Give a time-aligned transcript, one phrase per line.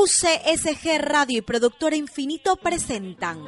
[0.00, 3.40] UCSG Radio y Productora Infinito presentan.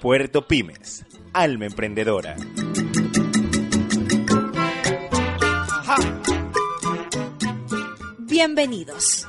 [0.00, 2.34] Puerto Pymes, alma emprendedora.
[8.18, 9.28] Bienvenidos.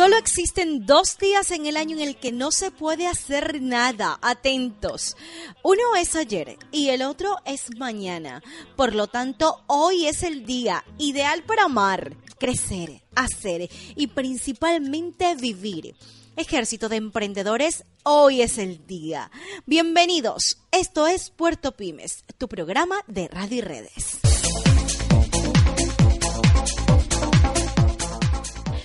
[0.00, 4.18] Solo existen dos días en el año en el que no se puede hacer nada.
[4.22, 5.14] Atentos.
[5.62, 8.42] Uno es ayer y el otro es mañana.
[8.76, 15.94] Por lo tanto, hoy es el día ideal para amar, crecer, hacer y principalmente vivir.
[16.34, 19.30] Ejército de Emprendedores, hoy es el día.
[19.66, 20.62] Bienvenidos.
[20.72, 24.29] Esto es Puerto Pymes, tu programa de radio y redes.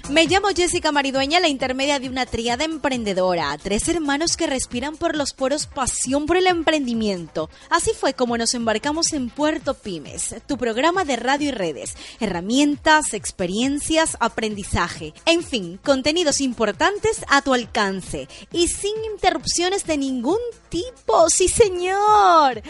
[0.09, 5.15] Me llamo Jessica Maridueña, la intermedia de una tríada emprendedora, tres hermanos que respiran por
[5.15, 7.49] los poros pasión por el emprendimiento.
[7.71, 13.13] Así fue como nos embarcamos en Puerto Pymes, tu programa de radio y redes, herramientas,
[13.15, 21.31] experiencias, aprendizaje, en fin, contenidos importantes a tu alcance y sin interrupciones de ningún tipo.
[21.31, 22.61] Sí, señor.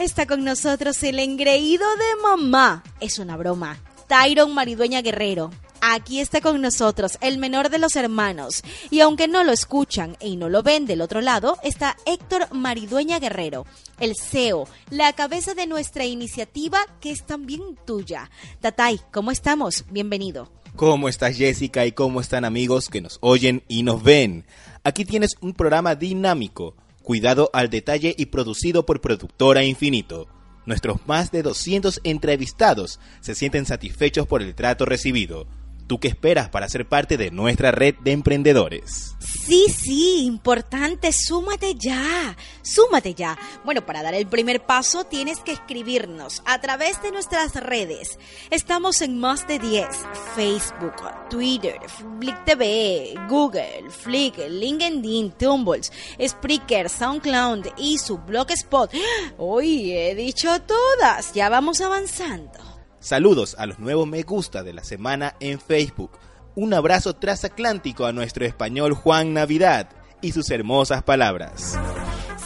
[0.00, 2.82] Está con nosotros el engreído de mamá.
[2.98, 3.78] Es una broma.
[4.08, 5.52] Tyron Maridueña Guerrero.
[5.84, 8.62] Aquí está con nosotros el menor de los hermanos.
[8.92, 13.18] Y aunque no lo escuchan y no lo ven del otro lado, está Héctor Maridueña
[13.18, 13.66] Guerrero,
[13.98, 18.30] el CEO, la cabeza de nuestra iniciativa que es también tuya.
[18.60, 19.84] Tatay, ¿cómo estamos?
[19.90, 20.52] Bienvenido.
[20.76, 24.46] ¿Cómo estás Jessica y cómo están amigos que nos oyen y nos ven?
[24.84, 30.28] Aquí tienes un programa dinámico, cuidado al detalle y producido por Productora Infinito.
[30.64, 35.48] Nuestros más de 200 entrevistados se sienten satisfechos por el trato recibido.
[35.92, 39.14] ¿Tú qué esperas para ser parte de nuestra red de emprendedores?
[39.20, 43.38] Sí, sí, importante, súmate ya, súmate ya.
[43.62, 48.18] Bueno, para dar el primer paso tienes que escribirnos a través de nuestras redes.
[48.50, 49.86] Estamos en más de 10,
[50.34, 50.94] Facebook,
[51.28, 51.78] Twitter,
[52.18, 55.92] Flick TV, Google, Flick, LinkedIn, Tumbles,
[56.26, 58.90] Spreaker, SoundCloud y su Blogspot.
[59.36, 62.71] Hoy he dicho todas, ya vamos avanzando.
[63.02, 66.12] Saludos a los nuevos me gusta de la semana en Facebook.
[66.54, 69.90] Un abrazo transatlántico a nuestro español Juan Navidad
[70.20, 71.76] y sus hermosas palabras.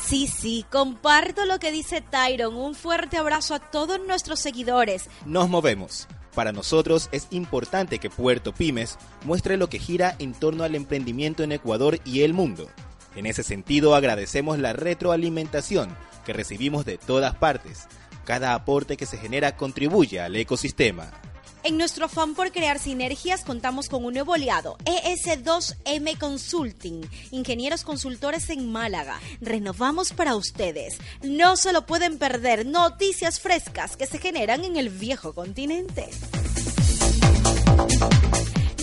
[0.06, 2.56] Sí, sí, comparto lo que dice Tyron.
[2.56, 5.10] Un fuerte abrazo a todos nuestros seguidores.
[5.26, 6.08] Nos movemos.
[6.34, 8.96] Para nosotros es importante que Puerto Pymes
[9.26, 12.66] muestre lo que gira en torno al emprendimiento en Ecuador y el mundo.
[13.14, 17.88] En ese sentido agradecemos la retroalimentación que recibimos de todas partes
[18.26, 21.10] cada aporte que se genera contribuye al ecosistema.
[21.62, 27.00] En nuestro afán por crear sinergias contamos con un nuevo aliado, ES2M Consulting,
[27.32, 29.18] ingenieros consultores en Málaga.
[29.40, 30.98] Renovamos para ustedes.
[31.22, 36.08] No se lo pueden perder noticias frescas que se generan en el viejo continente.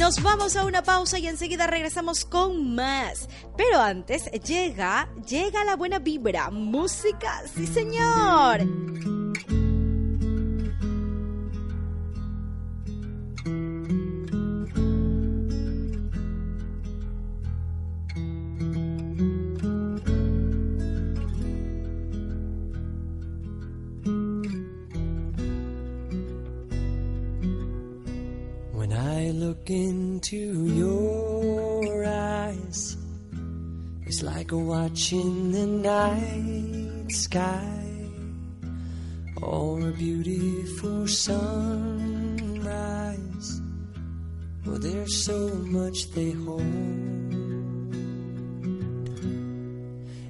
[0.03, 3.30] Nos vamos a una pausa y enseguida regresamos con más.
[3.56, 8.68] Pero antes llega, llega la buena vibra, música, sí señor.
[29.31, 32.97] Look into your eyes,
[34.06, 37.84] it's like a watching the night sky
[39.41, 42.41] or a beautiful sunrise.
[44.66, 45.50] Well, there's so
[45.80, 46.62] much they hold.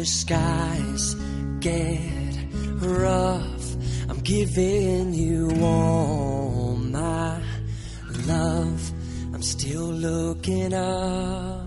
[0.00, 1.14] The skies
[1.60, 2.00] get
[2.80, 3.76] rough.
[4.08, 7.38] I'm giving you all my
[8.26, 8.80] love.
[9.34, 11.66] I'm still looking up.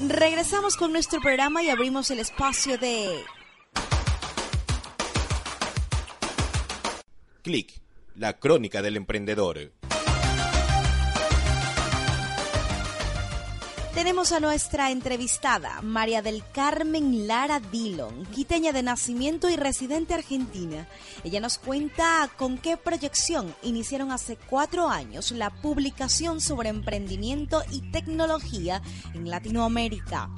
[0.00, 3.22] Regresamos con nuestro programa y abrimos el espacio de
[7.42, 7.80] Click,
[8.16, 9.70] la crónica del emprendedor.
[13.94, 20.88] Tenemos a nuestra entrevistada, María del Carmen Lara Dillon, quiteña de nacimiento y residente argentina.
[21.22, 27.92] Ella nos cuenta con qué proyección iniciaron hace cuatro años la publicación sobre emprendimiento y
[27.92, 28.82] tecnología
[29.14, 30.28] en Latinoamérica.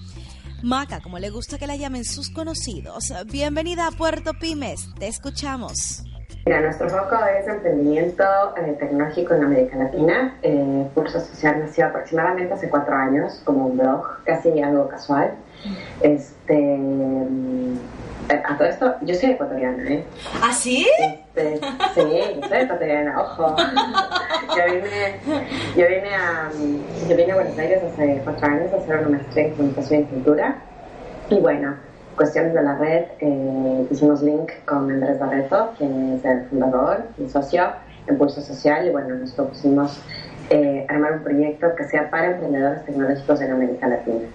[0.62, 6.02] Maca, como le gusta que la llamen sus conocidos, bienvenida a Puerto Pymes, te escuchamos.
[6.46, 8.22] Mira, nuestro foco es emprendimiento
[8.56, 10.38] eh, tecnológico en América Latina.
[10.42, 15.32] Eh, Pulso Social nació aproximadamente hace cuatro años como un blog, casi algo casual.
[16.02, 17.78] Este, mm,
[18.28, 20.04] a todo esto, yo soy ecuatoriana, ¿eh?
[20.40, 20.86] ¿Ah, sí?
[21.34, 21.58] Este,
[21.96, 23.56] sí, soy ecuatoriana, ojo.
[24.56, 25.20] yo, vine,
[25.76, 26.48] yo, vine a,
[27.08, 30.04] yo vine a Buenos Aires hace cuatro años a hacer una maestría en comunicación y
[30.04, 30.56] cultura.
[31.28, 31.74] Y bueno,
[32.16, 37.28] cuestiones de la red, eh, hicimos link con Andrés Barreto, quien es el fundador y
[37.28, 37.64] socio
[38.06, 40.00] en Pulso Social, y bueno, nos propusimos
[40.50, 44.26] eh, armar un proyecto que sea para emprendedores tecnológicos en América Latina.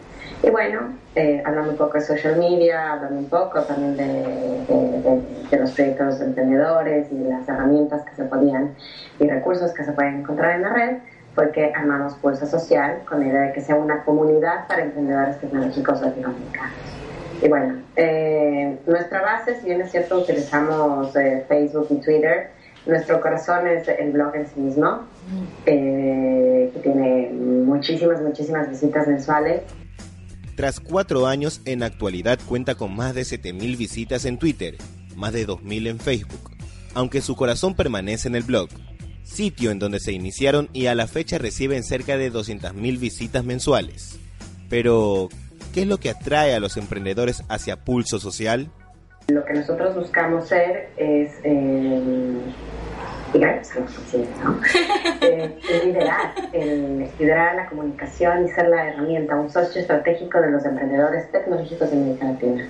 [0.44, 5.02] Y bueno, eh, hablando un poco de social media, hablando un poco también de, de,
[5.02, 8.74] de, de los proyectos de emprendedores y las herramientas que se podían
[9.20, 10.98] y recursos que se pueden encontrar en la red,
[11.36, 16.02] porque armamos Pulso Social con la idea de que sea una comunidad para emprendedores tecnológicos
[16.02, 17.02] latinoamericanos.
[17.42, 22.52] Y bueno, eh, nuestra base, si bien es cierto, utilizamos eh, Facebook y Twitter,
[22.86, 25.02] nuestro corazón es el blog en sí mismo,
[25.66, 29.62] eh, que tiene muchísimas, muchísimas visitas mensuales.
[30.56, 34.78] Tras cuatro años, en actualidad cuenta con más de 7.000 visitas en Twitter,
[35.16, 36.52] más de 2.000 en Facebook,
[36.94, 38.70] aunque su corazón permanece en el blog,
[39.24, 44.20] sitio en donde se iniciaron y a la fecha reciben cerca de 200.000 visitas mensuales.
[44.70, 45.30] Pero,
[45.72, 48.70] ¿qué es lo que atrae a los emprendedores hacia Pulso Social?
[49.28, 52.34] Lo que nosotros buscamos ser es, eh,
[53.34, 53.70] digamos,
[54.44, 54.60] ¿no?
[55.22, 60.66] eh, liderar, el, liderar la comunicación y ser la herramienta, un socio estratégico de los
[60.66, 62.68] emprendedores tecnológicos de América Latina.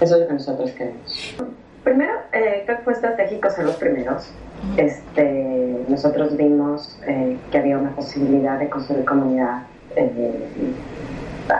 [0.00, 1.36] Eso es lo que nosotros queremos.
[1.84, 4.30] Primero, eh, creo que fue estratégico ser los primeros.
[4.76, 9.62] Este, nosotros vimos eh, que había una posibilidad de construir comunidad
[9.96, 10.48] eh,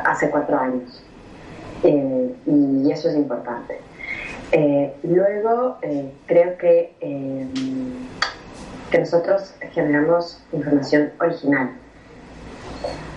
[0.05, 1.03] hace cuatro años.
[1.83, 3.79] Eh, y eso es importante.
[4.53, 6.93] Eh, luego, eh, creo que,
[8.91, 11.71] que nosotros generamos información original.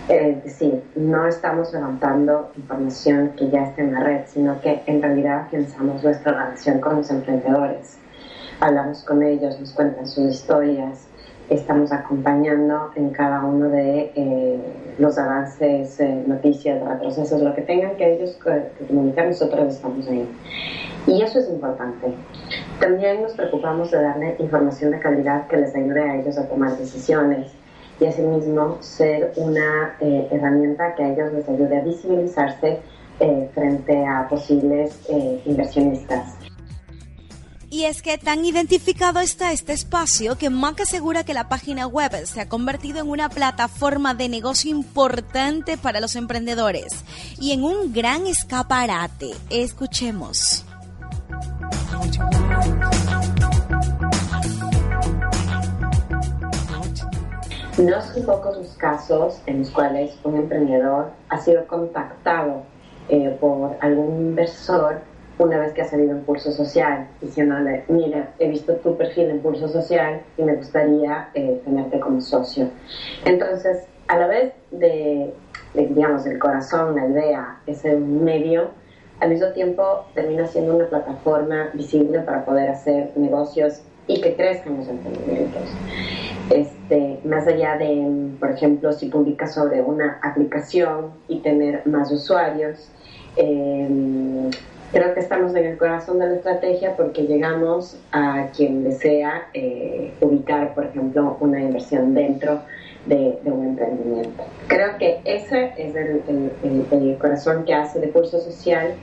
[0.08, 5.02] Es decir, no estamos levantando información que ya está en la red, sino que en
[5.02, 7.98] realidad pensamos nuestra relación con los emprendedores.
[8.60, 11.08] Hablamos con ellos, nos cuentan sus historias,
[11.50, 14.60] estamos acompañando en cada uno de eh,
[14.98, 20.28] los avances, eh, noticias, retrocesos, lo que tengan que ellos que comunicar, nosotros estamos ahí.
[21.08, 22.14] Y eso es importante.
[22.80, 26.78] También nos preocupamos de darle información de calidad que les ayude a ellos a tomar
[26.78, 27.52] decisiones
[28.00, 32.80] y asimismo ser una eh, herramienta que a ellos les ayude a visibilizarse
[33.54, 35.10] frente a posibles
[35.46, 36.36] inversionistas.
[37.76, 42.26] Y es que tan identificado está este espacio que Mac asegura que la página web
[42.26, 47.04] se ha convertido en una plataforma de negocio importante para los emprendedores
[47.38, 49.32] y en un gran escaparate.
[49.50, 50.64] Escuchemos.
[57.78, 62.64] No son pocos los casos en los cuales un emprendedor ha sido contactado
[63.10, 65.02] eh, por algún inversor
[65.38, 69.42] una vez que ha salido en Pulso Social, diciéndole, mira, he visto tu perfil en
[69.42, 72.70] Pulso Social y me gustaría eh, tenerte como socio.
[73.26, 75.34] Entonces, a la vez de,
[75.74, 78.70] digamos, el corazón, la idea, ese medio,
[79.20, 84.78] al mismo tiempo termina siendo una plataforma visible para poder hacer negocios y que crezcan
[84.78, 85.64] los emprendimientos.
[86.50, 92.90] Este, más allá de, por ejemplo, si publicas sobre una aplicación y tener más usuarios,
[93.36, 94.50] eh,
[94.96, 100.14] Creo que estamos en el corazón de la estrategia porque llegamos a quien desea eh,
[100.22, 102.62] ubicar, por ejemplo, una inversión dentro
[103.06, 104.46] de, un emprendimiento.
[104.68, 108.96] Creo que ese es el, corazón que hace de Pulso Social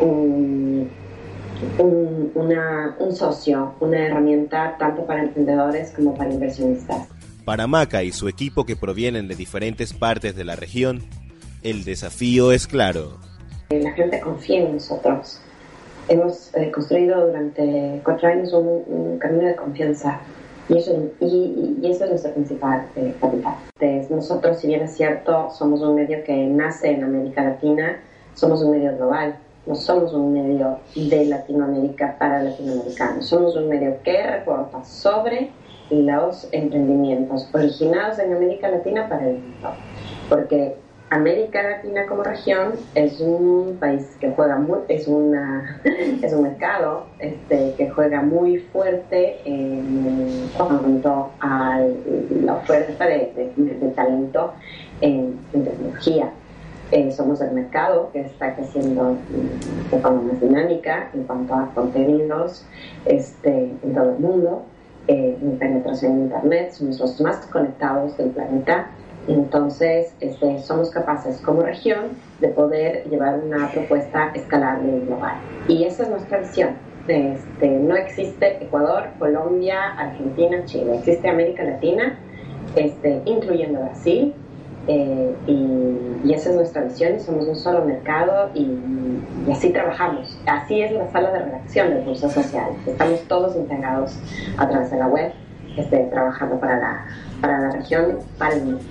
[0.00, 0.90] un,
[1.78, 7.06] un socio, una herramienta tanto para emprendedores como para inversionistas.
[7.44, 11.04] Para Maca y su equipo que provienen de diferentes partes de la región,
[11.62, 13.20] el desafío es claro
[13.70, 15.40] la gente confía en nosotros.
[16.08, 20.20] Hemos eh, construido durante cuatro años un, camino de confianza
[20.68, 20.92] y eso,
[21.22, 23.54] es nuestro principal eh, capital.
[24.10, 28.00] nosotros, si bien es cierto, somos un medio que nace en América Latina,
[28.34, 29.36] somos un medio global.
[29.66, 33.26] No somos un medio de Latinoamérica para latinoamericanos.
[33.26, 35.50] Somos un medio que reporta sobre
[35.90, 39.70] los emprendimientos originados en América Latina para el mundo.
[40.28, 40.76] Porque
[41.10, 45.80] América Latina como región es un país que juega muy, es una
[46.22, 51.80] es un mercado este, que juega muy fuerte en cuanto a
[52.42, 53.52] la oferta de,
[53.94, 54.54] talento
[55.00, 56.30] en, tecnología.
[56.92, 59.16] Eh, somos el mercado que está creciendo
[59.90, 62.64] de forma más dinámica en cuanto a contenidos
[63.06, 64.62] este, en todo el mundo,
[65.08, 68.88] eh, en penetración en Internet, somos los más conectados del planeta
[69.28, 75.36] entonces, este, somos capaces como región de poder llevar una propuesta escalable global.
[75.68, 76.70] Y esa es nuestra visión.
[77.08, 80.98] Este, no existe Ecuador, Colombia, Argentina, Chile.
[80.98, 82.18] Existe América Latina,
[82.76, 84.34] este, incluyendo Brasil.
[84.88, 88.78] Eh, y, esa es nuestra visión y somos un solo mercado y,
[89.50, 90.38] así trabajamos.
[90.46, 92.70] Así es la sala de redacción del Curso Social.
[92.86, 94.16] Estamos todos integrados
[94.58, 95.32] a través de la web,
[95.76, 97.06] este, trabajando para la,
[97.40, 98.84] para la región, para el mundo.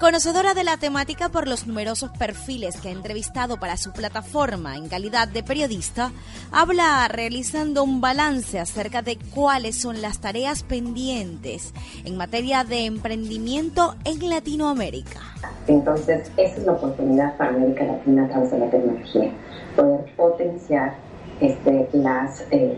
[0.00, 4.88] Conocedora de la temática por los numerosos perfiles que ha entrevistado para su plataforma en
[4.88, 6.10] calidad de periodista,
[6.50, 11.74] habla realizando un balance acerca de cuáles son las tareas pendientes
[12.06, 15.20] en materia de emprendimiento en Latinoamérica.
[15.66, 19.30] Entonces, esa es la oportunidad para América Latina a través de la tecnología,
[19.76, 20.94] poder potenciar
[21.42, 22.74] este, las eh,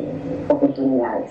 [0.49, 1.31] oportunidades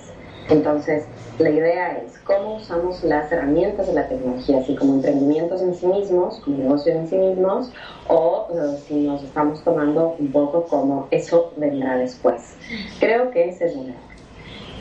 [0.49, 1.05] entonces,
[1.39, 5.87] la idea es cómo usamos las herramientas de la tecnología, así como emprendimientos en sí
[5.87, 7.71] mismos, como negocios en sí mismos,
[8.07, 12.55] o eh, si nos estamos tomando un poco como eso vendrá después.
[12.99, 14.11] Creo que ese es un error.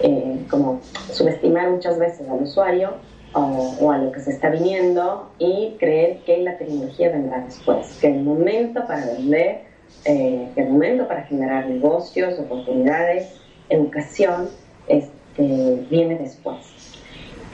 [0.02, 0.80] Eh, como
[1.12, 2.94] subestimar muchas veces al usuario
[3.34, 8.08] o, a lo que se está viniendo y creer que la tecnología vendrá después, que
[8.08, 9.64] el momento para vender,
[10.06, 14.48] eh, que el momento para generar negocios, oportunidades, educación,
[14.88, 16.58] es viene después.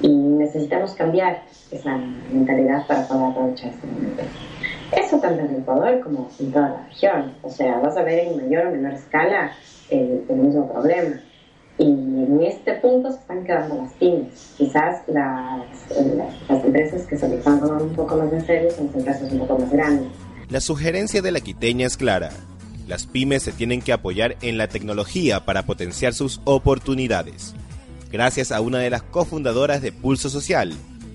[0.02, 1.96] Y necesitamos cambiar esa
[2.32, 4.22] mentalidad para poder aprovechar este momento.
[4.92, 7.34] Eso tanto en Ecuador como en toda la región.
[7.42, 9.52] O sea, vas a ver en mayor o menor escala
[9.90, 11.20] el, mismo problema.
[11.78, 14.54] Y en este punto se están quedando las pymes.
[14.56, 15.62] Quizás las,
[16.48, 19.38] las, empresas que se están tomando un poco más en serio son las empresas un
[19.40, 20.08] poco más grandes.
[20.48, 22.30] La sugerencia de la quiteña es clara.
[22.86, 27.54] Las pymes se tienen que apoyar en la tecnología para potenciar sus oportunidades
[28.10, 30.72] gracias a una de las cofundadoras de Pulso Social,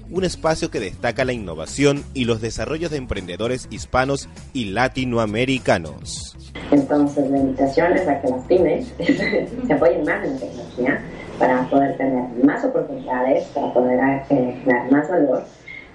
[0.10, 6.38] un espacio que destaca la innovación y los desarrollos de emprendedores hispanos y latinoamericanos.
[6.72, 8.94] Entonces, la invitación es a que las pymes
[9.68, 11.02] se apoyen más en la tecnología
[11.40, 15.44] para poder tener más oportunidades, para poder eh, generar más valor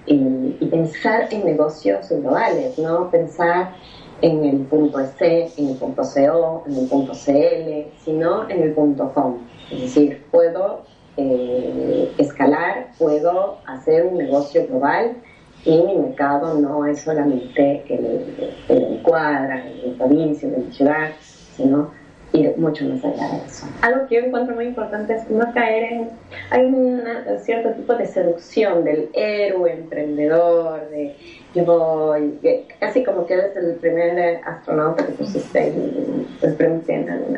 [0.05, 0.15] y,
[0.59, 3.75] y pensar en negocios globales, no pensar
[4.21, 8.73] en el punto C, en el punto CO, en el punto CL, sino en el
[8.73, 9.37] punto com.
[9.71, 10.83] Es decir, puedo
[11.17, 15.17] eh, escalar, puedo hacer un negocio global
[15.65, 20.57] y mi mercado no es solamente el, el mi cuadra, el de mi provincia, de
[20.57, 21.09] mi ciudad,
[21.55, 21.91] sino
[22.33, 23.65] ir mucho más allá de eso.
[23.81, 26.09] Algo que yo encuentro muy importante es no caer en...
[26.51, 27.01] Hay un
[27.39, 31.15] cierto tipo de seducción del héroe emprendedor, de
[31.55, 32.39] yo voy,
[32.79, 36.81] casi como que eres el primer astronauta que pusiste el, el premio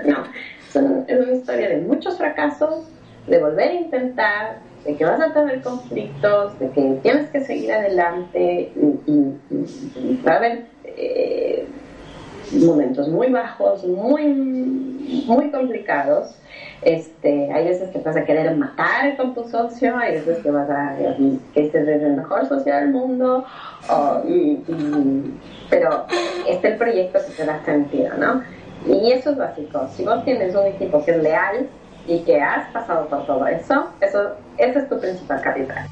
[0.05, 0.23] No,
[0.75, 2.85] es una historia de muchos fracasos,
[3.27, 7.71] de volver a intentar, de que vas a tener conflictos, de que tienes que seguir
[7.71, 11.67] adelante y, va a haber eh,
[12.51, 14.25] momentos muy bajos, muy,
[15.27, 16.35] muy complicados.
[16.81, 20.69] Este, hay veces que vas a querer matar con tu socio, hay veces que vas
[20.69, 20.95] a
[21.53, 23.43] que este es el mejor socio del mundo,
[25.69, 26.05] pero
[26.47, 28.41] este es el proyecto que te da sentido, ¿no?
[28.85, 29.87] Y eso es básico.
[29.95, 31.69] Si vos tienes un equipo que es leal
[32.07, 35.85] y que has pasado por todo eso, eso ese es tu principal capital.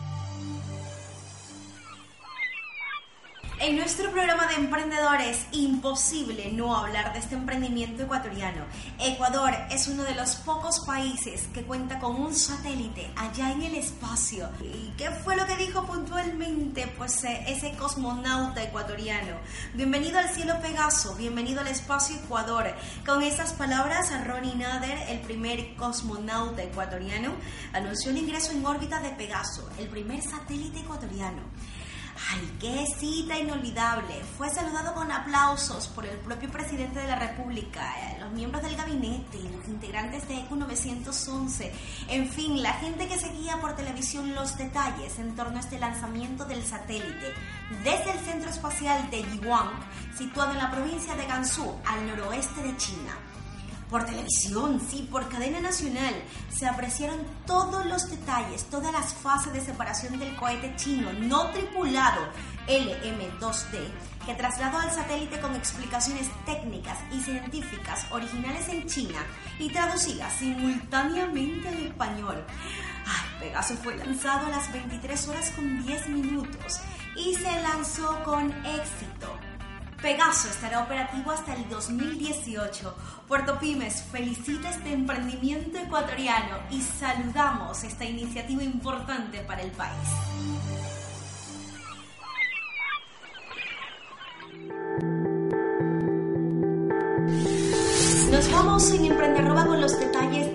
[3.59, 8.63] En nuestro programa de emprendedores, imposible no hablar de este emprendimiento ecuatoriano.
[8.99, 13.73] Ecuador es uno de los pocos países que cuenta con un satélite allá en el
[13.73, 14.47] espacio.
[14.61, 16.85] ¿Y qué fue lo que dijo puntualmente?
[16.99, 19.37] Pues eh, ese cosmonauta ecuatoriano.
[19.73, 22.67] Bienvenido al cielo Pegaso, bienvenido al espacio Ecuador.
[23.07, 27.31] Con esas palabras, Ronnie Nader, el primer cosmonauta ecuatoriano,
[27.73, 31.41] anunció el ingreso en órbita de Pegaso, el primer satélite ecuatoriano.
[32.19, 34.23] ¡Ay, qué cita inolvidable!
[34.37, 38.75] Fue saludado con aplausos por el propio presidente de la República, eh, los miembros del
[38.75, 41.71] gabinete, los integrantes de ECU 911,
[42.07, 46.45] en fin, la gente que seguía por televisión los detalles en torno a este lanzamiento
[46.45, 47.33] del satélite
[47.83, 49.69] desde el centro espacial de Yiwang,
[50.17, 53.13] situado en la provincia de Gansu, al noroeste de China
[53.89, 56.13] por televisión, sí, por cadena nacional,
[56.49, 62.21] se apreciaron todos los detalles, todas las fases de separación del cohete chino no tripulado
[62.67, 63.87] LM-2D,
[64.25, 69.19] que trasladó al satélite con explicaciones técnicas y científicas originales en China
[69.57, 72.43] y traducidas simultáneamente al español.
[73.05, 76.81] Ay, Pegaso fue lanzado a las 23 horas con 10 minutos
[77.15, 79.16] y se lanzó con éxito
[80.01, 82.95] Pegaso estará operativo hasta el 2018.
[83.27, 90.09] Puerto Pymes felicita este emprendimiento ecuatoriano y saludamos esta iniciativa importante para el país.
[98.31, 100.46] Nos vamos en Emprenderroba con los detalles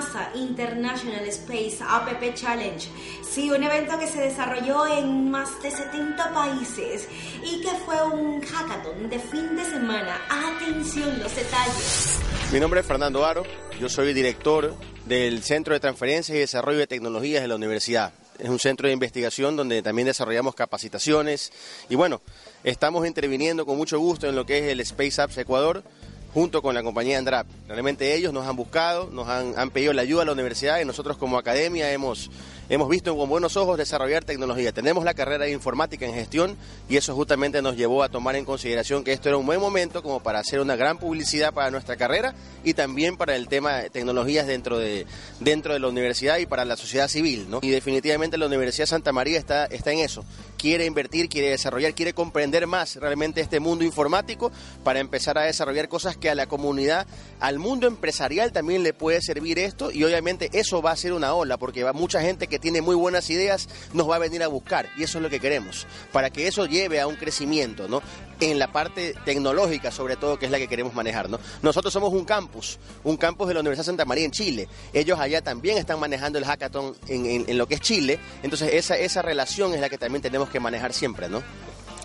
[0.00, 2.88] NASA International Space APP Challenge.
[3.22, 7.06] Sí, un evento que se desarrolló en más de 70 países
[7.44, 10.18] y que fue un hackathon de fin de semana.
[10.30, 12.18] Atención, los detalles.
[12.50, 13.42] Mi nombre es Fernando Aro,
[13.78, 18.14] yo soy director del Centro de Transferencia y Desarrollo de Tecnologías de la Universidad.
[18.38, 21.52] Es un centro de investigación donde también desarrollamos capacitaciones
[21.90, 22.22] y bueno,
[22.64, 25.84] estamos interviniendo con mucho gusto en lo que es el Space Apps Ecuador
[26.32, 27.46] junto con la compañía Andrap.
[27.68, 31.16] Realmente ellos nos han buscado, nos han, pedido la ayuda a la universidad y nosotros
[31.16, 32.30] como academia hemos,
[32.68, 34.72] hemos visto con buenos ojos desarrollar tecnología.
[34.72, 36.56] Tenemos la carrera de informática en gestión
[36.88, 40.02] y eso justamente nos llevó a tomar en consideración que esto era un buen momento
[40.02, 43.90] como para hacer una gran publicidad para nuestra carrera y también para el tema de
[43.90, 45.06] tecnologías dentro de,
[45.40, 47.46] dentro de la universidad y para la sociedad civil.
[47.48, 47.60] ¿no?
[47.62, 50.24] Y definitivamente la Universidad Santa María está, está en eso.
[50.60, 54.52] Quiere invertir, quiere desarrollar, quiere comprender más realmente este mundo informático
[54.84, 57.06] para empezar a desarrollar cosas que a la comunidad,
[57.40, 61.32] al mundo empresarial también le puede servir esto y obviamente eso va a ser una
[61.32, 64.48] ola porque va mucha gente que tiene muy buenas ideas nos va a venir a
[64.48, 68.02] buscar y eso es lo que queremos, para que eso lleve a un crecimiento, ¿no?
[68.38, 71.40] En la parte tecnológica sobre todo que es la que queremos manejar, ¿no?
[71.62, 74.68] Nosotros somos un campus, un campus de la Universidad Santa María en Chile.
[74.92, 78.98] Ellos allá también están manejando el hackathon en, en lo que es Chile, entonces esa,
[78.98, 81.42] esa relación es la que también tenemos que manejar siempre, ¿no?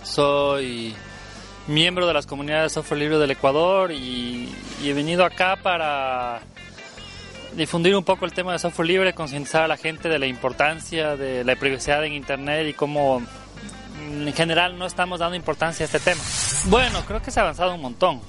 [0.03, 0.95] Soy
[1.67, 4.53] miembro de las comunidades de software libre del Ecuador y,
[4.83, 6.41] y, he venido acá para
[7.55, 11.15] difundir un poco el tema de software libre, concientizar a la gente de la importancia
[11.15, 13.21] de la privacidad en Internet y cómo
[14.05, 16.21] en general no estamos dando importancia a este tema.
[16.65, 18.21] Bueno, creo que se ha avanzado un montón.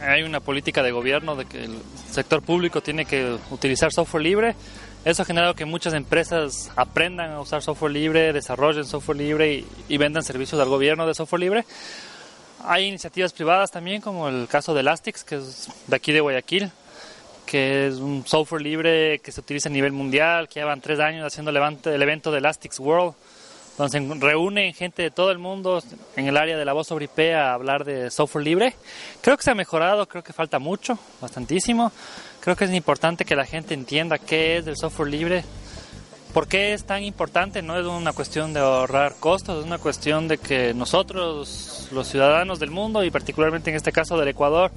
[0.00, 1.78] Hay una política de gobierno de que el
[2.10, 4.54] sector público tiene que utilizar software libre
[5.06, 9.66] Eso ha generado que muchas empresas aprendan a usar software libre, desarrollen software libre y,
[9.88, 11.64] y vendan servicios al gobierno de software libre.
[12.64, 16.72] Hay iniciativas privadas también, como el caso de Elastix, que es de aquí de Guayaquil,
[17.46, 21.24] que es un software libre que se utiliza a nivel mundial, que llevan tres años
[21.24, 23.14] haciendo el evento de Elastix World,
[23.88, 25.82] se reúnen gente de todo el mundo
[26.16, 28.74] en el área de la voz sobre IP a hablar de software libre.
[29.20, 31.92] Creo que se ha mejorado, creo que falta mucho, bastantísimo.
[32.40, 35.44] Creo que es importante que la gente entienda qué es el software libre,
[36.32, 37.60] por qué es tan importante.
[37.60, 42.58] No es una cuestión de ahorrar costos, es una cuestión de que nosotros, los ciudadanos
[42.58, 44.70] del mundo y particularmente en este caso del Ecuador,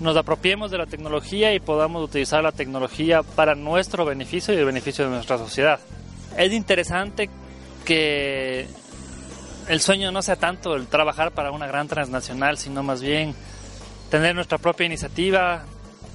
[0.00, 4.64] nos apropiemos de la tecnología y podamos utilizar la tecnología para nuestro beneficio y el
[4.64, 5.78] beneficio de nuestra sociedad.
[6.38, 7.28] Es interesante
[7.84, 8.66] que
[9.68, 13.34] el sueño no sea tanto el trabajar para una gran transnacional, sino más bien
[14.10, 15.64] tener nuestra propia iniciativa,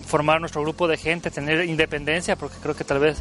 [0.05, 3.17] formar nuestro grupo de gente, tener independencia, porque creo que tal vez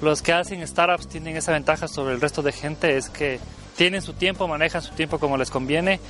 [0.00, 3.40] los que hacen startups tienen esa ventaja sobre el resto de gente, es que
[3.76, 6.00] tienen su tiempo, manejan su tiempo como les conviene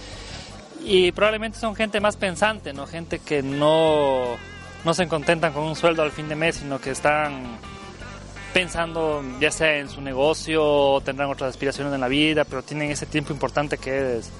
[0.85, 4.37] y probablemente son gente más pensante, no gente que no,
[4.85, 7.59] no se contentan con un sueldo al fin de mes, sino que están
[8.55, 13.05] pensando ya sea en su negocio tendrán otras aspiraciones en la vida, pero tienen ese
[13.05, 14.31] tiempo importante que es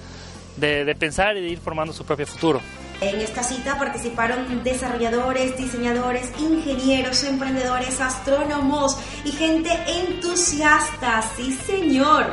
[0.55, 2.61] de, de pensar y de ir formando su propio futuro.
[3.01, 12.25] En esta cita participaron desarrolladores, diseñadores, ingenieros, emprendedores, astrónomos y gente entusiasta, sí señor.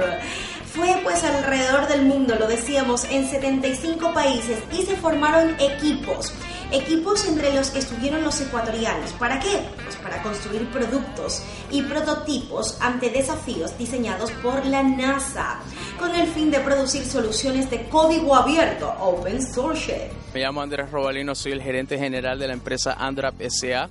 [0.73, 6.33] Fue pues alrededor del mundo, lo decíamos, en 75 países y se formaron equipos.
[6.73, 9.13] Equipos entre los que estuvieron los ecuatorianos.
[9.13, 9.61] ¿Para qué?
[9.85, 15.61] Pues para construir productos y prototipos ante desafíos diseñados por la NASA,
[15.99, 20.11] con el fin de producir soluciones de código abierto, open source.
[20.33, 23.91] Me llamo Andrés Robalino, soy el gerente general de la empresa Andrap SA.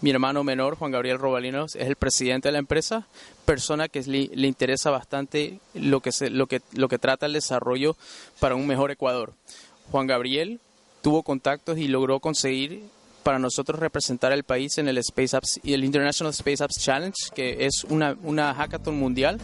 [0.00, 3.06] Mi hermano menor, Juan Gabriel Robalino, es el presidente de la empresa,
[3.44, 7.34] persona que le, le interesa bastante lo que, se, lo, que, lo que trata el
[7.34, 7.96] desarrollo
[8.40, 9.32] para un mejor Ecuador.
[9.92, 10.60] Juan Gabriel
[11.04, 12.82] tuvo contactos y logró conseguir
[13.24, 17.14] para nosotros representar el país en el Space Apps y el International Space Apps Challenge,
[17.34, 19.38] que es una, una hackathon mundial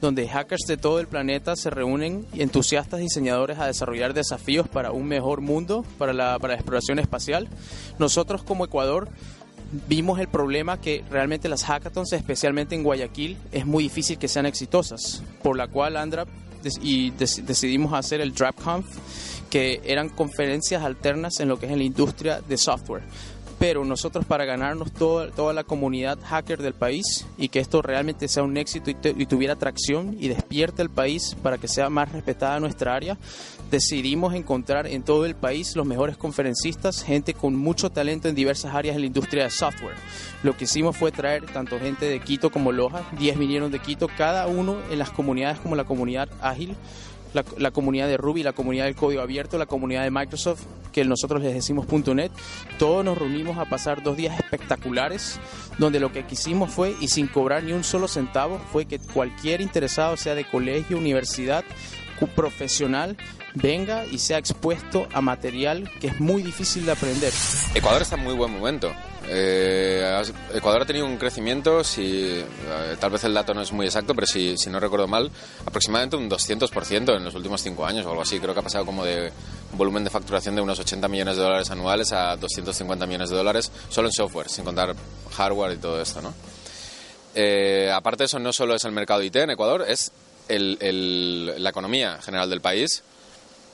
[0.00, 4.90] donde hackers de todo el planeta se reúnen y entusiastas diseñadores a desarrollar desafíos para
[4.90, 7.46] un mejor mundo, para la, para la exploración espacial.
[7.98, 9.10] Nosotros como Ecuador
[9.88, 14.46] vimos el problema que realmente las hackathons, especialmente en Guayaquil, es muy difícil que sean
[14.46, 16.24] exitosas, por la cual Andra
[16.80, 18.86] y decidimos hacer el DrapConf
[19.52, 23.02] que eran conferencias alternas en lo que es en la industria de software.
[23.58, 28.28] Pero nosotros para ganarnos toda, toda la comunidad hacker del país y que esto realmente
[28.28, 32.10] sea un éxito y, y tuviera tracción y despierte el país para que sea más
[32.12, 33.18] respetada nuestra área,
[33.70, 38.74] decidimos encontrar en todo el país los mejores conferencistas, gente con mucho talento en diversas
[38.74, 39.96] áreas de la industria de software.
[40.42, 44.08] Lo que hicimos fue traer tanto gente de Quito como Loja, 10 vinieron de Quito,
[44.16, 46.74] cada uno en las comunidades como la comunidad ágil,
[47.32, 51.04] la, la, comunidad de Ruby, la comunidad del código abierto, la comunidad de Microsoft, que
[51.04, 52.32] nosotros les decimos .NET.
[52.78, 55.38] Todos nos reunimos a pasar dos días espectaculares,
[55.78, 59.60] donde lo que quisimos fue, y sin cobrar ni un solo centavo, fue que cualquier
[59.60, 61.64] interesado, sea de colegio, universidad,
[62.26, 63.16] profesional,
[63.54, 67.32] venga y sea expuesto a material que es muy difícil de aprender.
[67.74, 68.92] Ecuador está en muy buen momento.
[69.28, 70.22] Eh,
[70.54, 74.14] Ecuador ha tenido un crecimiento, si, eh, tal vez el dato no es muy exacto,
[74.14, 75.30] pero si, si no recuerdo mal,
[75.64, 78.38] aproximadamente un 200% en los últimos cinco años o algo así.
[78.40, 79.32] Creo que ha pasado como de
[79.72, 83.36] un volumen de facturación de unos 80 millones de dólares anuales a 250 millones de
[83.36, 84.94] dólares solo en software, sin contar
[85.36, 86.34] hardware y todo esto, ¿no?
[87.34, 90.12] Eh, aparte de eso, no solo es el mercado IT en Ecuador, es
[90.48, 93.02] el, el, la economía general del país.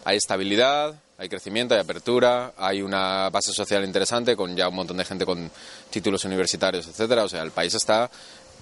[0.04, 4.96] Hay estabilidad, hay crecimiento, hay apertura, hay una base social interesante con ya un montón
[4.96, 5.50] de gente con
[5.90, 7.24] títulos universitarios, etcétera.
[7.24, 8.08] O sea, el país está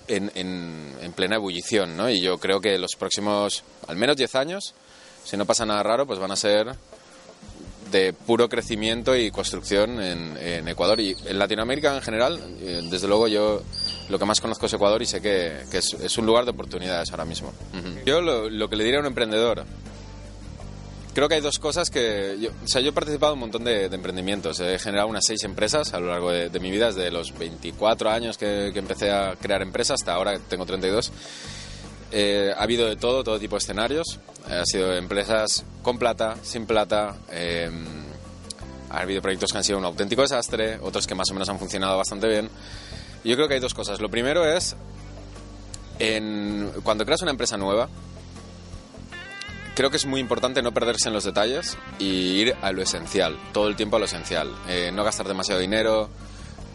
[0.08, 2.08] en, en, en plena ebullición, ¿no?
[2.08, 4.74] Y yo creo que los próximos, al menos 10 años,
[5.22, 6.74] si no pasa nada raro, pues van a ser
[7.92, 12.40] de puro crecimiento y construcción en, Ecuador y en Latinoamérica en general.
[12.90, 13.62] Desde luego yo
[14.08, 17.26] lo que más conozco es Ecuador y sé que, es, un lugar de oportunidades ahora
[17.26, 17.52] mismo.
[18.06, 19.66] Yo lo, lo, que le diría a un emprendedor,
[21.16, 22.37] creo que hay dos cosas que...
[22.38, 25.24] Yo, o sea, yo he participado en un montón de, de emprendimientos, he generado unas
[25.24, 28.79] seis empresas a lo largo de, de mi vida, desde los 24 años que, que,
[28.79, 31.11] empecé a crear empresas hasta ahora tengo 32.
[32.12, 34.20] Eh, ha habido de todo, todo tipo de escenarios.
[34.46, 37.16] Ha sido empresas con plata, sin plata.
[37.31, 37.70] Eh,
[38.90, 41.59] ha habido proyectos que han sido un auténtico desastre, otros que más o menos han
[41.59, 42.50] funcionado bastante bien.
[43.24, 44.02] Yo creo que hay dos cosas.
[44.02, 44.76] Lo primero es,
[45.98, 47.88] en, cuando creas una empresa nueva,
[49.76, 53.38] creo que es muy importante no perderse en los detalles y ir a lo esencial,
[53.52, 54.50] todo el tiempo a lo esencial.
[54.68, 56.08] Eh, no gastar demasiado dinero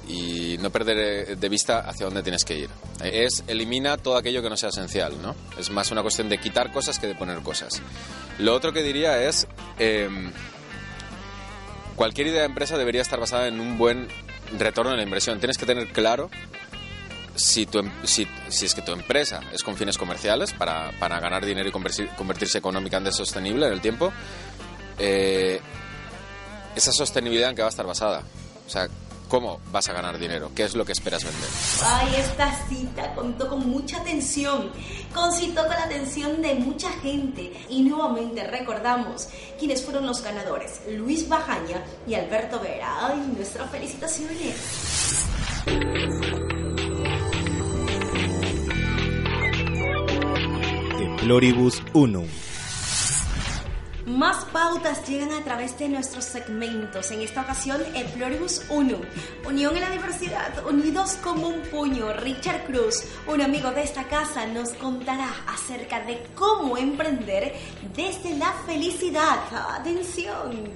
[0.07, 2.69] y no perder de vista hacia dónde tienes que ir.
[3.03, 5.35] Es elimina todo aquello que no sea esencial, ¿no?
[5.57, 7.81] Es más una cuestión de quitar cosas que de poner cosas.
[8.37, 9.47] Lo otro que diría es,
[9.79, 10.31] em,
[11.95, 14.09] cualquier idea de empresa debería estar basada en un buen
[14.59, 15.39] retorno de la inversión.
[15.39, 16.29] Tienes que tener claro
[17.35, 21.19] si, tu, em, si, si, es que tu empresa es con fines comerciales para, para
[21.19, 24.11] ganar dinero y convertirse económicamente sostenible en el tiempo,
[24.97, 25.59] eh,
[26.75, 28.23] esa sostenibilidad en que va a estar basada.
[28.65, 28.87] O sea,
[29.31, 30.51] ¿Cómo vas a ganar dinero?
[30.53, 31.49] ¿Qué es lo que esperas vender?
[31.85, 34.69] Ay, esta cita contó con mucha atención,
[35.13, 41.29] concitó con la atención de mucha gente y nuevamente recordamos quiénes fueron los ganadores, Luis
[41.29, 43.07] Bajaña y Alberto Vera.
[43.07, 44.57] Ay, nuestras felicitaciones.
[51.31, 52.25] Floribus 1
[54.05, 57.09] más pautas llegan a través de nuestros segmentos.
[57.11, 58.97] En esta ocasión, el Floribus 1.
[59.45, 62.11] Unión en la diversidad, unidos como un puño.
[62.11, 67.53] Richard Cruz, un amigo de esta casa, nos contará acerca de cómo emprender
[67.95, 69.39] desde la felicidad.
[69.79, 70.67] ¡Atención!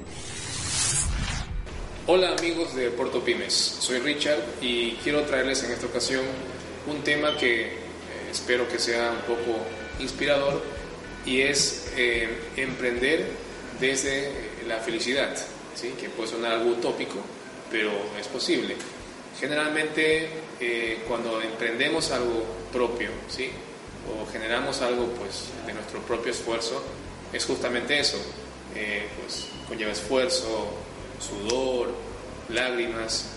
[2.08, 6.24] Hola amigos de Puerto Pymes, soy Richard y quiero traerles en esta ocasión
[6.88, 7.74] un tema que eh,
[8.32, 9.60] espero que sea un poco
[10.00, 10.62] inspirador
[11.26, 13.26] y es eh, emprender
[13.80, 14.32] desde
[14.68, 15.36] la felicidad,
[15.76, 15.94] ¿sí?
[16.00, 17.16] que puede sonar algo utópico,
[17.72, 18.76] pero es posible.
[19.40, 20.30] Generalmente
[20.60, 23.50] eh, cuando emprendemos algo propio, ¿sí?
[24.08, 26.84] o generamos algo pues, de nuestro propio esfuerzo,
[27.34, 28.18] es justamente eso,
[28.76, 30.70] eh, pues conlleva esfuerzo,
[31.20, 31.90] sudor,
[32.50, 33.32] lágrimas,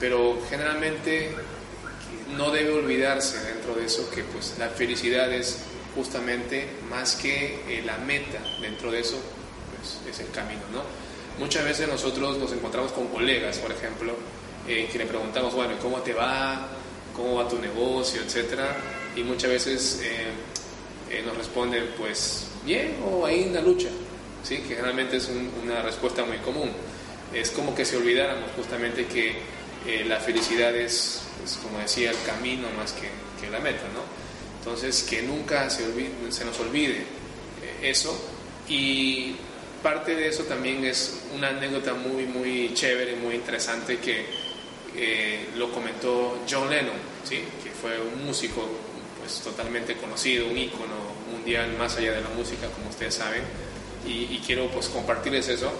[0.00, 1.30] pero generalmente
[2.36, 5.58] no debe olvidarse dentro de eso que pues la felicidad es
[5.94, 9.18] justamente más que eh, la meta dentro de eso,
[9.74, 10.82] pues es el camino, ¿no?
[11.38, 14.14] Muchas veces nosotros nos encontramos con colegas, por ejemplo,
[14.68, 16.68] eh, que le preguntamos, bueno, ¿cómo te va?
[17.14, 18.22] ¿Cómo va tu negocio?
[18.22, 18.76] Etcétera.
[19.14, 23.88] Y muchas veces eh, nos responden, pues, bien o ahí en la lucha,
[24.42, 24.58] ¿sí?
[24.58, 25.30] Que generalmente es
[25.62, 26.70] una respuesta muy común.
[27.32, 29.36] Es como que se olvidáramos justamente que
[30.06, 33.08] la felicidad es, pues, como decía, el camino más que,
[33.40, 34.02] que la meta, ¿no?
[34.58, 35.84] Entonces, que nunca se,
[36.30, 36.96] se nos olvide
[37.62, 38.18] eh, eso.
[38.68, 39.36] Y
[39.82, 44.26] parte de eso también es una anécdota muy, muy chévere, muy interesante que
[44.96, 47.44] eh, lo comentó John Lennon, ¿sí?
[47.62, 48.66] que fue un músico
[49.20, 53.42] pues, totalmente conocido, un ícono mundial más allá de la música, como ustedes saben.
[54.04, 55.72] Y, quiero pues, compartirles eso.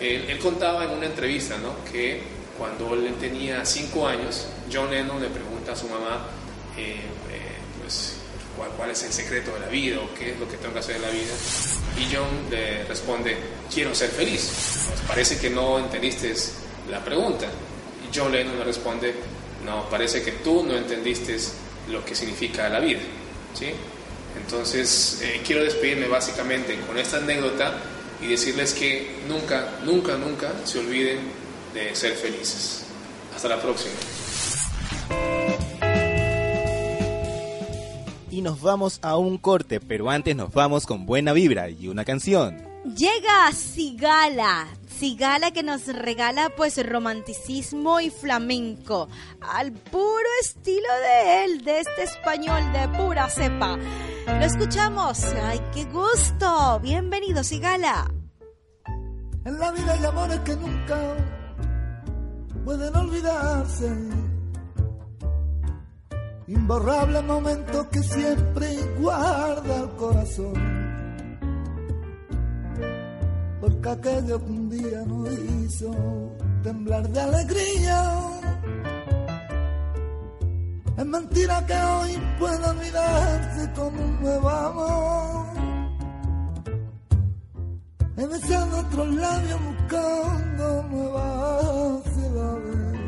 [0.00, 1.74] Él, contaba en una entrevista ¿no?
[1.90, 2.22] que
[2.58, 6.26] cuando él tenía cinco años, John Lennon le pregunta a su mamá,
[6.76, 7.00] eh,
[7.80, 8.14] pues,
[8.76, 10.96] cuál, es el secreto de la vida o qué es lo que tengo que hacer
[10.96, 11.32] en la vida.
[11.96, 13.36] Y John le responde,
[13.72, 14.86] quiero ser feliz.
[14.88, 16.34] Pues parece que no entendiste
[16.90, 17.46] la pregunta.
[17.46, 19.14] Y John Lennon le responde,
[19.64, 21.36] no, parece que tú no entendiste
[21.90, 23.00] lo que significa la vida.
[23.54, 23.66] ¿sí?
[24.36, 27.74] Entonces, eh, quiero despedirme básicamente con esta anécdota
[28.20, 31.20] y decirles que nunca, nunca, nunca se olviden
[31.74, 32.84] de ser felices.
[33.34, 33.94] Hasta la próxima.
[38.38, 42.04] y nos vamos a un corte, pero antes nos vamos con buena vibra y una
[42.04, 42.56] canción.
[42.84, 49.08] Llega Sigala, Sigala que nos regala pues romanticismo y flamenco,
[49.40, 53.76] al puro estilo de él, de este español de pura cepa.
[54.26, 58.08] Lo escuchamos, ay, qué gusto, bienvenido Sigala.
[59.44, 61.37] En la vida hay amores que nunca
[62.68, 63.88] pueden olvidarse
[66.48, 68.68] imborrable momento que siempre
[69.00, 70.52] guarda el corazón.
[73.62, 75.90] Porque aquello que un día nos hizo
[76.62, 78.00] temblar de alegría.
[80.98, 85.57] Es mentira que hoy pueda olvidarse como un nuevo amor.
[88.18, 92.98] He besado otros labios buscando nuevas ciudades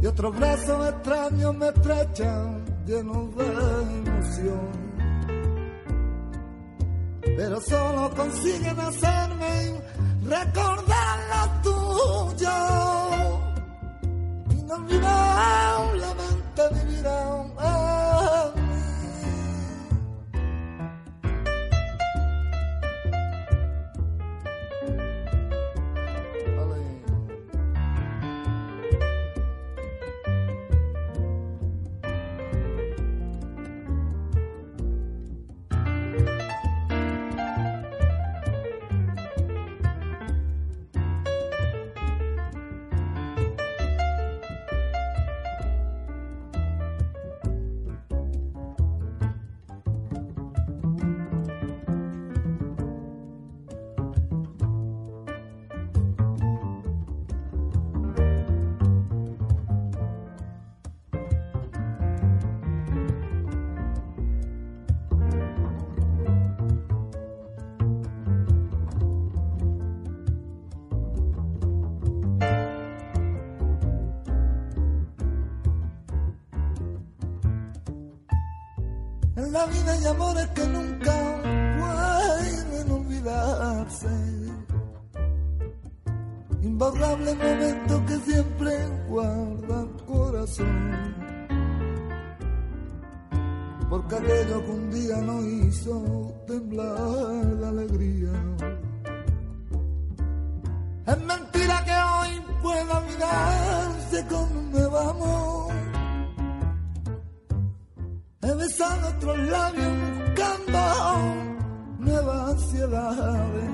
[0.00, 4.70] y otros brazos extraños me estrechan llenos de emoción.
[7.20, 9.82] Pero solo consiguen hacerme
[10.22, 12.52] recordar lo tuyo.
[14.50, 16.83] Inolvidablemente vivirán
[79.36, 81.14] En la vida hay amores que nunca
[81.78, 84.08] pueden olvidarse.
[86.62, 88.72] Imborrable momento que siempre
[89.08, 91.14] guarda el corazón.
[93.90, 98.32] Porque aquello que un día nos hizo temblar de alegría.
[101.06, 105.83] Es mentira que hoy pueda mirarse cuando me vamos.
[108.44, 110.78] He besado otros labios buscando
[111.98, 113.70] nuevas ansiedades.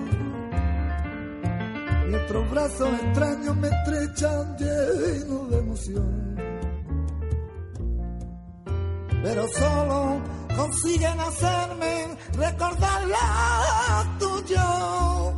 [2.09, 6.37] Y otros brazos extraños me estrechan llenos de emoción.
[9.24, 10.20] Pero solo
[10.54, 15.35] consiguen hacerme recordar la tuyo.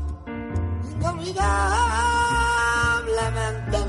[0.92, 3.81] Inolvidablemente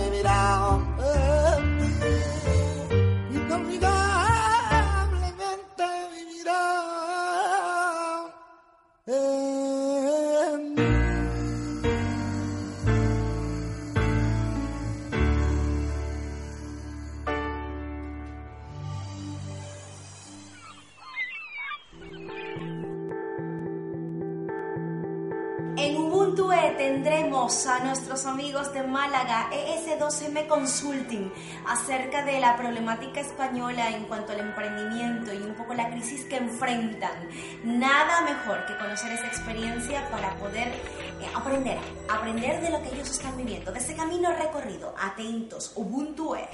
[26.33, 31.31] E tendremos a nuestros amigos de Málaga, E ES2M Consulting,
[31.67, 36.37] acerca de la problemática española en cuanto al emprendimiento y un poco la crisis que
[36.37, 37.29] enfrentan.
[37.63, 41.77] Nada mejor que conocer esa experiencia para poder eh, aprender,
[42.09, 44.95] aprender de lo que ellos están viviendo, de ese camino recorrido.
[44.97, 46.47] Atentos, Ubuntu E.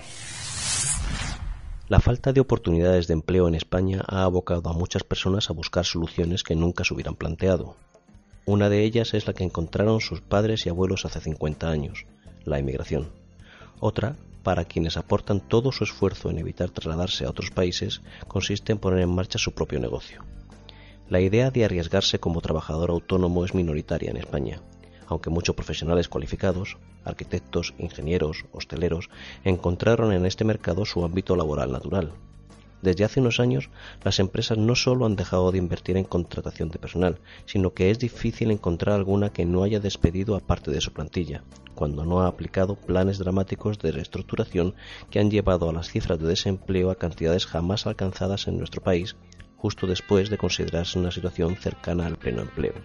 [1.88, 5.86] La falta de oportunidades de empleo en España ha abocado a muchas personas a buscar
[5.86, 7.78] soluciones que nunca se hubieran planteado.
[8.50, 12.08] Una de ellas es la que encontraron sus padres y abuelos hace 50 años,
[12.46, 13.12] la emigración.
[13.80, 18.80] Otra, para quienes aportan todo su esfuerzo en evitar trasladarse a otros países, consiste en
[18.80, 20.26] poner en marcha su propio negocio.
[21.10, 24.64] La idea de arriesgarse como trabajador autónomo es minoritaria en España,
[25.06, 29.12] aunque muchos profesionales cualificados, arquitectos, ingenieros, hosteleros,
[29.44, 32.14] encontraron en este mercado su ámbito laboral natural.
[32.82, 33.70] Desde hace unos años,
[34.04, 38.00] las empresas no solo han dejado de invertir en contratación de personal, sino que es
[38.00, 41.44] difícil encontrar alguna que no haya despedido a parte de su plantilla,
[41.76, 44.76] cuando no ha aplicado planes dramáticos de reestructuración
[45.10, 49.16] que han llevado a las cifras de desempleo a cantidades jamás alcanzadas en nuestro país,
[49.58, 52.76] justo después de considerarse una situación cercana al pleno empleo.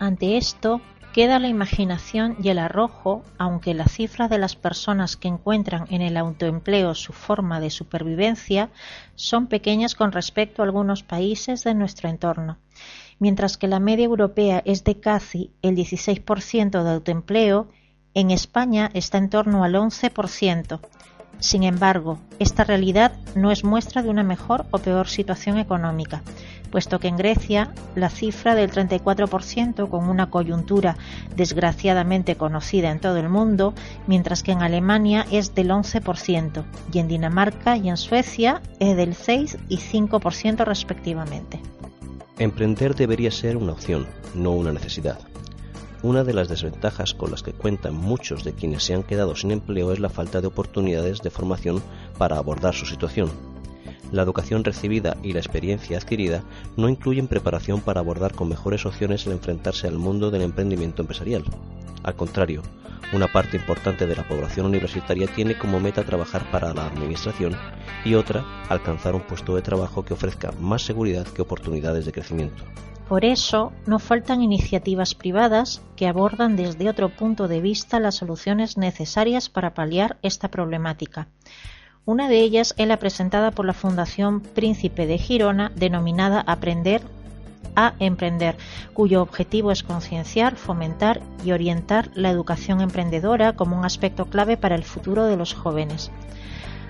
[0.00, 0.80] Ante esto,
[1.14, 6.02] queda la imaginación y el arrojo, aunque las cifras de las personas que encuentran en
[6.02, 8.70] el autoempleo su forma de supervivencia
[9.14, 12.58] son pequeñas con respecto a algunos países de nuestro entorno.
[13.20, 17.68] Mientras que la media europea es de casi el 16% de autoempleo,
[18.14, 20.80] en España está en torno al 11%.
[21.38, 26.22] Sin embargo, esta realidad no es muestra de una mejor o peor situación económica,
[26.70, 30.96] puesto que en Grecia la cifra del 34% con una coyuntura
[31.36, 33.74] desgraciadamente conocida en todo el mundo,
[34.06, 39.14] mientras que en Alemania es del 11% y en Dinamarca y en Suecia es del
[39.14, 41.60] 6 y 5% respectivamente.
[42.38, 45.18] Emprender debería ser una opción, no una necesidad.
[46.04, 49.52] Una de las desventajas con las que cuentan muchos de quienes se han quedado sin
[49.52, 51.82] empleo es la falta de oportunidades de formación
[52.18, 53.30] para abordar su situación.
[54.12, 56.42] La educación recibida y la experiencia adquirida
[56.76, 61.42] no incluyen preparación para abordar con mejores opciones el enfrentarse al mundo del emprendimiento empresarial.
[62.02, 62.60] Al contrario,
[63.14, 67.56] una parte importante de la población universitaria tiene como meta trabajar para la administración
[68.04, 72.62] y otra alcanzar un puesto de trabajo que ofrezca más seguridad que oportunidades de crecimiento.
[73.08, 78.78] Por eso, no faltan iniciativas privadas que abordan desde otro punto de vista las soluciones
[78.78, 81.28] necesarias para paliar esta problemática.
[82.06, 87.02] Una de ellas es la presentada por la Fundación Príncipe de Girona, denominada Aprender
[87.76, 88.56] a Emprender,
[88.94, 94.76] cuyo objetivo es concienciar, fomentar y orientar la educación emprendedora como un aspecto clave para
[94.76, 96.10] el futuro de los jóvenes.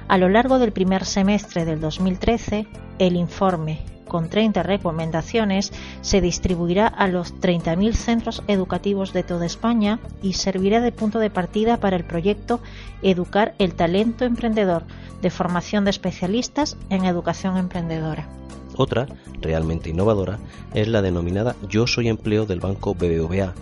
[0.07, 2.67] A lo largo del primer semestre del 2013,
[2.99, 10.01] el informe con 30 recomendaciones, se distribuirá a los 30.000 centros educativos de toda España
[10.23, 12.61] y servirá de punto de partida para el proyecto
[13.03, 14.85] Educar el Talento Emprendedor,
[15.23, 18.29] de formación de especialistas en educación emprendedora.
[18.77, 19.07] Otra,
[19.41, 20.39] realmente innovadora,
[20.75, 23.55] es la denominada Yo Soy Empleo del banco BBVA,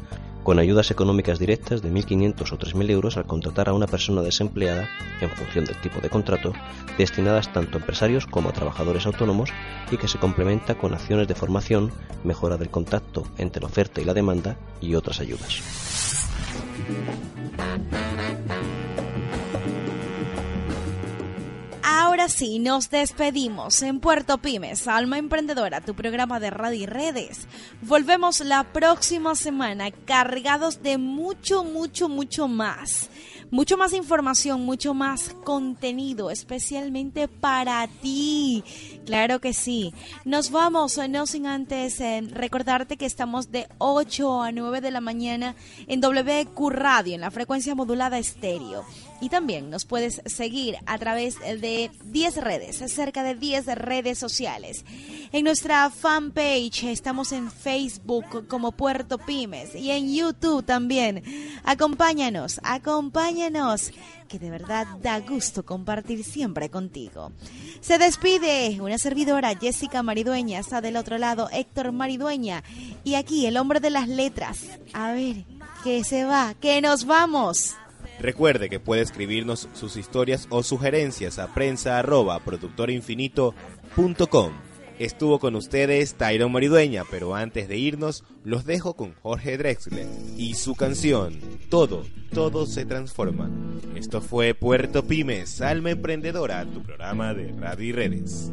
[0.43, 4.89] con ayudas económicas directas de 1.500 o 3.000 euros al contratar a una persona desempleada,
[5.21, 6.53] en función del tipo de contrato,
[6.99, 9.51] destinadas tanto a empresarios como a trabajadores autónomos
[9.91, 11.93] y que se complementa con acciones de formación,
[12.25, 15.63] mejora del contacto entre la oferta y la demanda y otras ayudas.
[22.03, 27.47] Ahora sí, nos despedimos en Puerto Pymes, Alma Emprendedora, tu programa de radio y redes.
[27.81, 33.09] Volvemos la próxima semana cargados de mucho, mucho, mucho más
[33.53, 38.65] mucho más información, mucho más contenido, especialmente para ti.
[39.05, 39.93] Claro que sí.
[40.25, 45.03] Nos vamos, no sin antes eh, recordarte que estamos de 8 a 9 de la
[45.03, 45.55] mañana
[45.87, 48.87] en WQ Radio, en la frecuencia modulada estéreo.
[49.23, 54.85] Y también nos puedes seguir a través de 10 redes, cerca de 10 redes sociales.
[55.31, 61.23] En nuestra fanpage estamos en Facebook como Puerto Pymes y en YouTube también.
[61.63, 63.93] Acompáñanos, acompáñanos,
[64.27, 67.31] que de verdad da gusto compartir siempre contigo.
[67.81, 72.65] Se despide una servidora Jessica Maridueña, está del otro lado Héctor Maridueña
[73.05, 74.59] y aquí el hombre de las letras.
[74.93, 75.45] A ver,
[75.85, 77.77] que se va, que nos vamos.
[78.21, 82.41] Recuerde que puede escribirnos sus historias o sugerencias a prensa arroba
[84.99, 90.07] Estuvo con ustedes Tyron Maridueña, pero antes de irnos, los dejo con Jorge Drexler
[90.37, 93.51] y su canción Todo, todo se transforma.
[93.97, 98.53] Esto fue Puerto Pymes, Alma Emprendedora, tu programa de radio y redes.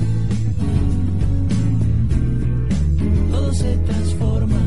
[3.53, 4.61] Se transforma.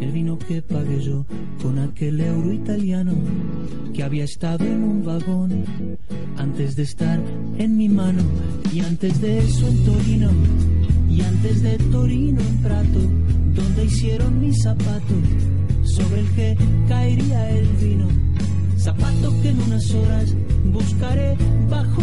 [0.00, 1.24] El vino que pagué yo
[1.62, 3.12] con aquel euro italiano
[3.94, 5.64] que había estado en un vagón
[6.36, 7.20] antes de estar
[7.58, 8.22] en mi mano
[8.72, 10.30] y antes de eso en Torino
[11.10, 13.00] y antes de Torino en Prato
[13.54, 15.14] donde hicieron mi zapato
[15.84, 16.56] sobre el que
[16.88, 18.08] caería el vino
[18.78, 20.34] zapato que en unas horas
[20.72, 21.36] buscaré
[21.68, 22.02] bajo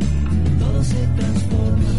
[0.83, 1.91] se transforma.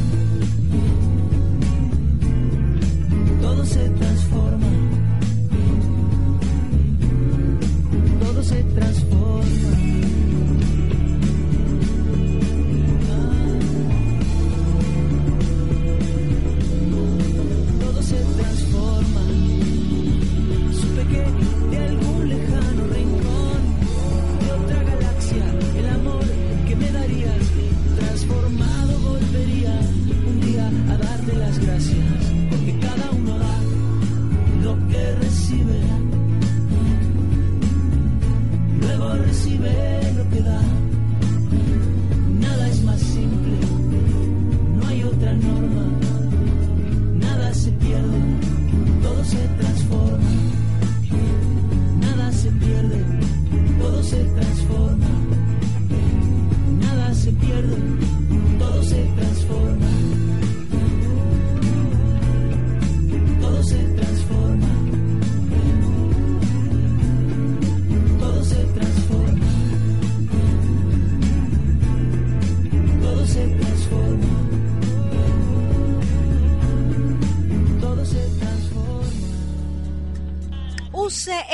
[3.40, 4.11] Todo se transforma.
[39.32, 40.91] Recibe lo que da.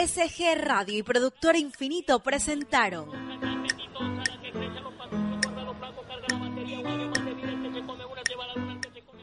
[0.01, 3.11] UCSG Radio y Productor Infinito presentaron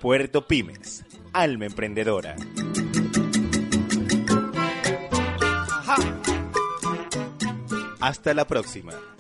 [0.02, 2.36] Puerto Pymes, alma emprendedora.
[8.02, 9.14] Hasta la próxima.